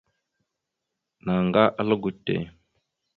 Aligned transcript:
Naŋga 1.25 1.63
algo 1.81 1.95
te. 2.25 2.35